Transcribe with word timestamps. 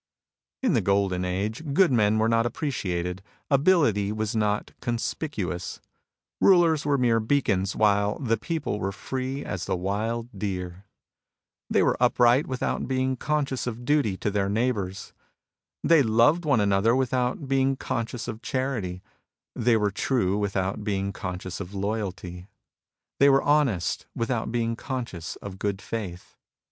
In 0.63 0.73
the 0.73 0.81
Golden 0.81 1.23
Age 1.23 1.61
good 1.75 1.91
men 1.91 2.17
were 2.17 2.27
not 2.27 2.47
appre 2.51 2.69
ciated; 2.69 3.19
ability 3.51 4.11
was 4.11 4.35
not 4.35 4.71
conspicuous. 4.81 5.79
Rulers 6.39 6.83
were 6.87 6.97
mere 6.97 7.19
beacons, 7.19 7.75
while 7.75 8.17
the 8.17 8.35
people 8.35 8.79
were 8.79 8.91
free 8.91 9.45
as 9.45 9.65
the 9.65 9.75
wild 9.77 10.27
deer. 10.35 10.85
They 11.69 11.83
were 11.83 12.01
upright 12.01 12.47
without 12.47 12.87
being 12.87 13.15
conscious 13.15 13.67
of 13.67 13.85
duty 13.85 14.17
to 14.17 14.31
their 14.31 14.49
neighbours. 14.49 15.13
They 15.83 16.01
loved 16.01 16.45
one 16.45 16.59
another 16.61 16.95
without 16.95 17.47
being 17.47 17.75
conscious 17.75 18.27
of 18.27 18.41
charity. 18.41 19.03
They 19.55 19.77
were 19.77 19.91
true 19.91 20.35
without 20.35 20.83
being 20.83 21.13
conscious 21.13 21.59
of 21.59 21.75
loyalty. 21.75 22.47
They 23.19 23.29
were 23.29 23.43
honest 23.43 24.07
without 24.15 24.51
being 24.51 24.75
conscious 24.75 25.35
of 25.43 25.59
good 25.59 25.79
faith. 25.79 26.37